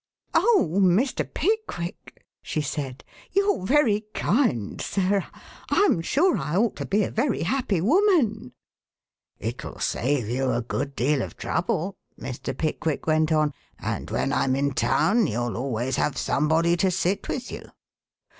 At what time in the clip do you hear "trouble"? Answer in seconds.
11.37-11.93